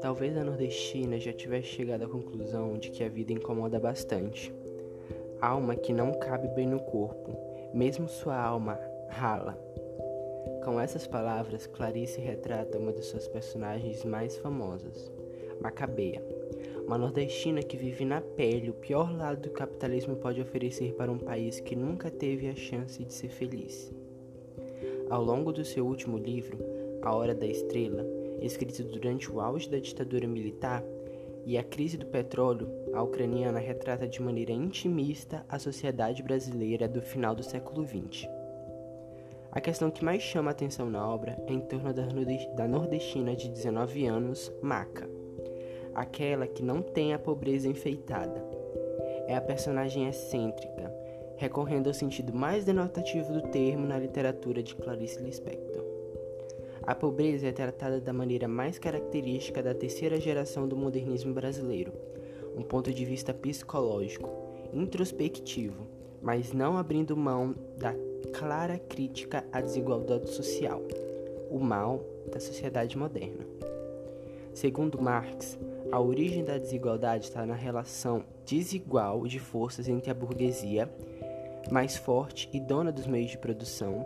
Talvez 0.00 0.36
a 0.36 0.44
nordestina 0.44 1.18
já 1.18 1.32
tivesse 1.32 1.68
chegado 1.68 2.04
à 2.04 2.08
conclusão 2.08 2.78
de 2.78 2.90
que 2.90 3.04
a 3.04 3.08
vida 3.08 3.32
incomoda 3.32 3.78
bastante. 3.80 4.54
Alma 5.40 5.76
que 5.76 5.92
não 5.92 6.12
cabe 6.12 6.48
bem 6.48 6.66
no 6.66 6.80
corpo, 6.80 7.36
mesmo 7.74 8.08
sua 8.08 8.40
alma 8.40 8.78
rala. 9.08 9.58
Com 10.64 10.80
essas 10.80 11.06
palavras, 11.06 11.66
Clarice 11.66 12.20
retrata 12.20 12.78
uma 12.78 12.92
de 12.92 13.02
suas 13.02 13.28
personagens 13.28 14.04
mais 14.04 14.36
famosas, 14.38 15.12
Macabeia, 15.60 16.22
uma 16.86 16.96
nordestina 16.96 17.62
que 17.62 17.76
vive 17.76 18.04
na 18.04 18.20
pele 18.20 18.70
o 18.70 18.74
pior 18.74 19.12
lado 19.16 19.40
do 19.40 19.50
capitalismo 19.50 20.16
pode 20.16 20.40
oferecer 20.40 20.94
para 20.94 21.10
um 21.10 21.18
país 21.18 21.58
que 21.58 21.74
nunca 21.74 22.10
teve 22.10 22.48
a 22.48 22.54
chance 22.54 23.04
de 23.04 23.12
ser 23.12 23.28
feliz. 23.28 23.92
Ao 25.08 25.22
longo 25.22 25.52
do 25.52 25.64
seu 25.64 25.86
último 25.86 26.18
livro, 26.18 26.58
A 27.00 27.14
Hora 27.14 27.32
da 27.32 27.46
Estrela, 27.46 28.04
escrito 28.40 28.82
durante 28.82 29.30
o 29.30 29.40
auge 29.40 29.70
da 29.70 29.78
ditadura 29.78 30.26
militar 30.26 30.82
e 31.44 31.56
a 31.56 31.62
crise 31.62 31.96
do 31.96 32.06
petróleo, 32.06 32.68
a 32.92 33.00
ucraniana 33.02 33.60
retrata 33.60 34.08
de 34.08 34.20
maneira 34.20 34.50
intimista 34.50 35.46
a 35.48 35.60
sociedade 35.60 36.24
brasileira 36.24 36.88
do 36.88 37.00
final 37.00 37.36
do 37.36 37.42
século 37.44 37.86
XX. 37.86 38.28
A 39.52 39.60
questão 39.60 39.92
que 39.92 40.04
mais 40.04 40.22
chama 40.22 40.50
a 40.50 40.52
atenção 40.52 40.90
na 40.90 41.08
obra 41.08 41.40
é 41.46 41.52
em 41.52 41.60
torno 41.60 41.92
da 41.94 42.66
nordestina 42.66 43.36
de 43.36 43.48
19 43.48 44.06
anos, 44.06 44.52
Maca, 44.60 45.08
aquela 45.94 46.48
que 46.48 46.64
não 46.64 46.82
tem 46.82 47.14
a 47.14 47.18
pobreza 47.18 47.68
enfeitada. 47.68 48.44
É 49.28 49.36
a 49.36 49.40
personagem 49.40 50.08
excêntrica, 50.08 50.92
recorrendo 51.36 51.88
ao 51.88 51.94
sentido 51.94 52.34
mais 52.34 52.64
denotativo 52.64 53.32
do 53.32 53.42
termo 53.42 53.86
na 53.86 53.98
literatura 53.98 54.62
de 54.62 54.74
Clarice 54.74 55.22
Lispector. 55.22 55.84
A 56.82 56.94
pobreza 56.94 57.48
é 57.48 57.52
tratada 57.52 58.00
da 58.00 58.12
maneira 58.12 58.46
mais 58.46 58.78
característica 58.78 59.62
da 59.62 59.74
terceira 59.74 60.20
geração 60.20 60.68
do 60.68 60.76
modernismo 60.76 61.34
brasileiro, 61.34 61.92
um 62.56 62.62
ponto 62.62 62.92
de 62.92 63.04
vista 63.04 63.34
psicológico, 63.34 64.30
introspectivo, 64.72 65.86
mas 66.22 66.52
não 66.52 66.78
abrindo 66.78 67.16
mão 67.16 67.54
da 67.76 67.94
clara 68.32 68.78
crítica 68.78 69.44
à 69.52 69.60
desigualdade 69.60 70.30
social, 70.30 70.82
o 71.50 71.58
mal 71.58 72.04
da 72.32 72.40
sociedade 72.40 72.96
moderna. 72.96 73.44
Segundo 74.52 75.00
Marx, 75.00 75.58
a 75.92 76.00
origem 76.00 76.44
da 76.44 76.56
desigualdade 76.56 77.24
está 77.24 77.44
na 77.44 77.54
relação 77.54 78.24
desigual 78.44 79.26
de 79.26 79.38
forças 79.38 79.88
entre 79.88 80.10
a 80.10 80.14
burguesia, 80.14 80.90
mais 81.70 81.96
forte 81.96 82.48
e 82.52 82.60
dona 82.60 82.92
dos 82.92 83.06
meios 83.06 83.30
de 83.30 83.38
produção, 83.38 84.04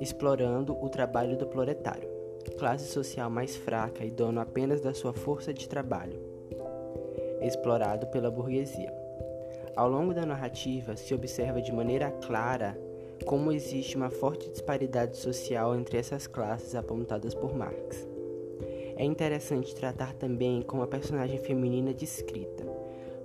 explorando 0.00 0.76
o 0.82 0.88
trabalho 0.88 1.36
do 1.36 1.46
proletário 1.46 2.20
classe 2.60 2.86
social 2.86 3.30
mais 3.30 3.56
fraca 3.56 4.04
e 4.04 4.10
dono 4.10 4.40
apenas 4.40 4.80
da 4.80 4.94
sua 4.94 5.12
força 5.12 5.52
de 5.52 5.68
trabalho, 5.68 6.20
explorado 7.40 8.06
pela 8.08 8.30
burguesia. 8.30 8.92
Ao 9.76 9.88
longo 9.88 10.12
da 10.12 10.26
narrativa, 10.26 10.96
se 10.96 11.14
observa 11.14 11.62
de 11.62 11.72
maneira 11.72 12.10
clara 12.10 12.78
como 13.24 13.52
existe 13.52 13.96
uma 13.96 14.10
forte 14.10 14.50
disparidade 14.50 15.16
social 15.16 15.74
entre 15.74 15.98
essas 15.98 16.26
classes 16.26 16.74
apontadas 16.74 17.34
por 17.34 17.54
Marx. 17.54 18.06
É 18.96 19.04
interessante 19.04 19.74
tratar 19.74 20.12
também 20.14 20.62
com 20.62 20.82
a 20.82 20.86
personagem 20.86 21.38
feminina 21.38 21.94
descrita: 21.94 22.64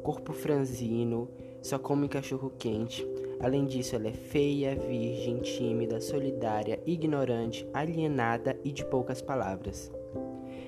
corpo 0.04 0.32
franzino, 0.34 1.30
só 1.62 1.80
come 1.80 2.08
cachorro 2.08 2.52
quente, 2.58 3.06
Além 3.40 3.66
disso, 3.66 3.96
ela 3.96 4.08
é 4.08 4.14
feia, 4.14 4.76
virgem, 4.76 5.40
tímida, 5.40 6.00
solidária, 6.00 6.80
ignorante, 6.86 7.68
alienada 7.74 8.58
e 8.64 8.72
de 8.72 8.86
poucas 8.86 9.22
palavras. 9.22 9.92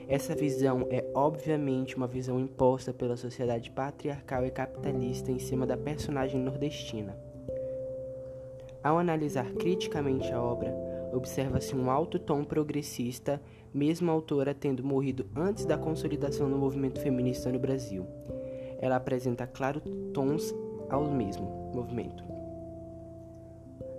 Essa 0.07 0.35
visão 0.35 0.87
é 0.89 1.03
obviamente 1.13 1.97
uma 1.97 2.07
visão 2.07 2.39
imposta 2.39 2.93
pela 2.93 3.17
sociedade 3.17 3.69
patriarcal 3.71 4.45
e 4.45 4.51
capitalista 4.51 5.31
em 5.31 5.39
cima 5.39 5.65
da 5.65 5.75
personagem 5.75 6.39
nordestina. 6.39 7.17
Ao 8.81 8.97
analisar 8.97 9.51
criticamente 9.53 10.31
a 10.31 10.41
obra, 10.41 10.73
observa-se 11.11 11.75
um 11.75 11.91
alto 11.91 12.17
tom 12.17 12.43
progressista, 12.45 13.41
mesmo 13.73 14.09
a 14.09 14.13
autora 14.13 14.53
tendo 14.53 14.83
morrido 14.83 15.25
antes 15.35 15.65
da 15.65 15.77
consolidação 15.77 16.49
do 16.49 16.57
movimento 16.57 17.01
feminista 17.01 17.51
no 17.51 17.59
Brasil. 17.59 18.05
Ela 18.79 18.95
apresenta 18.95 19.45
claros 19.45 19.83
tons 20.13 20.55
ao 20.89 21.11
mesmo 21.11 21.71
movimento. 21.73 22.23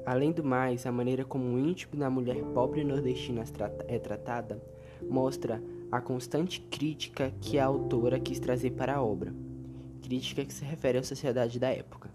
Além 0.08 0.32
do 0.32 0.42
mais, 0.42 0.86
a 0.86 0.90
maneira 0.90 1.22
como 1.22 1.44
o 1.44 1.58
íntimo 1.58 1.94
da 1.94 2.08
mulher 2.08 2.42
pobre 2.54 2.82
nordestina 2.82 3.44
é 3.86 3.98
tratada 3.98 4.58
mostra 5.02 5.62
a 5.92 6.00
constante 6.00 6.62
crítica 6.62 7.30
que 7.42 7.58
a 7.58 7.66
autora 7.66 8.18
quis 8.18 8.40
trazer 8.40 8.70
para 8.70 8.94
a 8.94 9.02
obra, 9.02 9.34
crítica 10.00 10.46
que 10.46 10.54
se 10.54 10.64
refere 10.64 10.96
à 10.96 11.02
sociedade 11.02 11.58
da 11.58 11.68
época. 11.68 12.08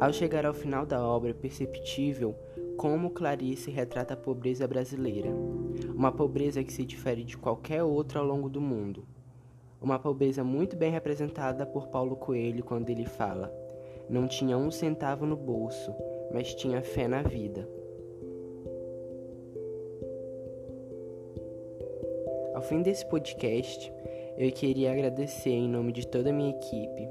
Ao 0.00 0.10
chegar 0.14 0.46
ao 0.46 0.54
final 0.54 0.86
da 0.86 1.06
obra, 1.06 1.28
é 1.28 1.34
perceptível 1.34 2.34
como 2.78 3.10
Clarice 3.10 3.70
retrata 3.70 4.14
a 4.14 4.16
pobreza 4.16 4.66
brasileira, 4.66 5.28
uma 5.94 6.10
pobreza 6.10 6.64
que 6.64 6.72
se 6.72 6.86
difere 6.86 7.22
de 7.22 7.36
qualquer 7.36 7.82
outra 7.82 8.20
ao 8.20 8.24
longo 8.24 8.48
do 8.48 8.62
mundo. 8.62 9.04
Uma 9.78 9.98
pobreza 9.98 10.42
muito 10.42 10.74
bem 10.74 10.90
representada 10.90 11.66
por 11.66 11.88
Paulo 11.88 12.16
Coelho 12.16 12.64
quando 12.64 12.88
ele 12.88 13.04
fala: 13.04 13.52
Não 14.08 14.26
tinha 14.26 14.56
um 14.56 14.70
centavo 14.70 15.26
no 15.26 15.36
bolso, 15.36 15.94
mas 16.32 16.54
tinha 16.54 16.82
fé 16.82 17.08
na 17.08 17.22
vida. 17.22 17.68
Ao 22.54 22.62
fim 22.62 22.82
desse 22.82 23.06
podcast, 23.06 23.92
eu 24.36 24.50
queria 24.50 24.92
agradecer 24.92 25.50
em 25.50 25.68
nome 25.68 25.92
de 25.92 26.06
toda 26.06 26.30
a 26.30 26.32
minha 26.32 26.50
equipe, 26.50 27.08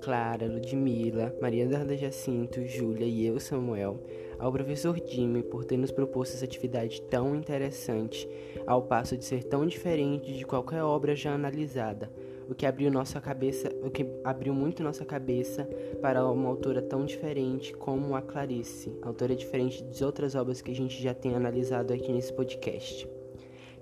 Clara, 0.00 0.46
Ludmila, 0.46 1.34
Maria 1.40 1.66
Darda 1.66 1.96
Jacinto, 1.96 2.64
Júlia 2.66 3.06
e 3.06 3.26
eu, 3.26 3.38
Samuel, 3.38 3.98
ao 4.38 4.50
professor 4.50 4.98
Jimmy 5.06 5.42
por 5.42 5.64
ter 5.64 5.76
nos 5.76 5.90
proposto 5.90 6.34
essa 6.34 6.44
atividade 6.44 7.02
tão 7.02 7.36
interessante, 7.36 8.28
ao 8.66 8.82
passo 8.82 9.16
de 9.16 9.24
ser 9.24 9.44
tão 9.44 9.66
diferente 9.66 10.32
de 10.32 10.44
qualquer 10.44 10.82
obra 10.82 11.14
já 11.14 11.34
analisada, 11.34 12.10
o 12.50 12.54
que 12.54 12.66
abriu 12.66 12.90
nossa 12.90 13.20
cabeça, 13.20 13.70
o 13.80 13.88
que 13.88 14.04
abriu 14.24 14.52
muito 14.52 14.82
nossa 14.82 15.04
cabeça 15.04 15.64
para 16.02 16.28
uma 16.28 16.48
autora 16.48 16.82
tão 16.82 17.04
diferente 17.04 17.72
como 17.72 18.16
a 18.16 18.20
Clarice, 18.20 18.92
autora 19.02 19.36
diferente 19.36 19.84
de 19.84 20.04
outras 20.04 20.34
obras 20.34 20.60
que 20.60 20.72
a 20.72 20.74
gente 20.74 21.00
já 21.00 21.14
tem 21.14 21.36
analisado 21.36 21.92
aqui 21.94 22.10
nesse 22.10 22.32
podcast. 22.32 23.08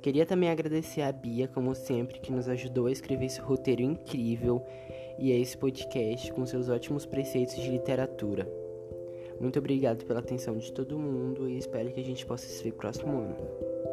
Queria 0.03 0.27
também 0.27 0.51
agradecer 0.51 1.01
a 1.01 1.11
Bia, 1.11 1.49
como 1.49 1.75
sempre, 1.75 2.21
que 2.21 2.31
nos 2.31 2.47
ajudou 2.47 2.87
a 2.87 2.93
escrever 2.93 3.25
esse 3.25 3.41
roteiro 3.41 3.81
incrível 3.81 4.63
e 5.19 5.33
a 5.33 5.37
esse 5.37 5.57
podcast 5.57 6.31
com 6.33 6.45
seus 6.45 6.69
ótimos 6.69 7.07
preceitos 7.07 7.57
de 7.57 7.71
literatura. 7.71 8.47
Muito 9.41 9.59
obrigado 9.59 10.05
pela 10.05 10.21
atenção 10.21 10.59
de 10.59 10.71
todo 10.73 10.99
mundo 10.99 11.49
e 11.49 11.57
espero 11.57 11.91
que 11.91 12.01
a 12.01 12.05
gente 12.05 12.27
possa 12.27 12.47
se 12.47 12.63
ver 12.63 12.73
próximo 12.73 13.19
ano. 13.19 13.88